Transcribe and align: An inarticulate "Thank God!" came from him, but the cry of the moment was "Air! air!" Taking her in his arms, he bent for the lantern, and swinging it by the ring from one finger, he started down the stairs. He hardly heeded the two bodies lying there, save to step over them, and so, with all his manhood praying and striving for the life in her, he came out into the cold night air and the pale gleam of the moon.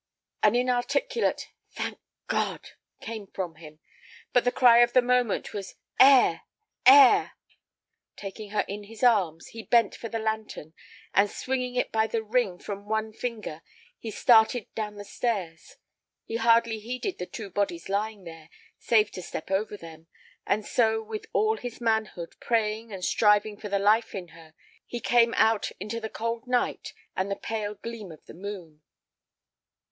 An 0.41 0.55
inarticulate 0.55 1.51
"Thank 1.73 1.99
God!" 2.25 2.69
came 3.01 3.27
from 3.27 3.57
him, 3.57 3.79
but 4.33 4.45
the 4.45 4.51
cry 4.51 4.79
of 4.79 4.93
the 4.93 5.01
moment 5.03 5.53
was 5.53 5.75
"Air! 5.99 6.41
air!" 6.87 7.33
Taking 8.15 8.49
her 8.49 8.61
in 8.61 8.85
his 8.85 9.03
arms, 9.03 9.49
he 9.49 9.61
bent 9.61 9.93
for 9.93 10.09
the 10.09 10.17
lantern, 10.17 10.73
and 11.13 11.29
swinging 11.29 11.75
it 11.75 11.91
by 11.91 12.07
the 12.07 12.23
ring 12.23 12.57
from 12.57 12.89
one 12.89 13.13
finger, 13.13 13.61
he 13.99 14.09
started 14.09 14.65
down 14.73 14.95
the 14.95 15.05
stairs. 15.05 15.77
He 16.25 16.37
hardly 16.37 16.79
heeded 16.79 17.19
the 17.19 17.27
two 17.27 17.51
bodies 17.51 17.87
lying 17.87 18.23
there, 18.23 18.49
save 18.79 19.11
to 19.11 19.21
step 19.21 19.51
over 19.51 19.77
them, 19.77 20.07
and 20.47 20.65
so, 20.65 21.03
with 21.03 21.27
all 21.31 21.57
his 21.57 21.79
manhood 21.79 22.33
praying 22.39 22.91
and 22.91 23.05
striving 23.05 23.55
for 23.55 23.69
the 23.69 23.77
life 23.77 24.15
in 24.15 24.29
her, 24.29 24.55
he 24.87 24.99
came 24.99 25.35
out 25.35 25.71
into 25.79 25.99
the 26.01 26.09
cold 26.09 26.47
night 26.47 26.91
air 26.97 27.03
and 27.17 27.29
the 27.29 27.35
pale 27.35 27.75
gleam 27.75 28.11
of 28.11 28.25
the 28.25 28.33
moon. 28.33 28.81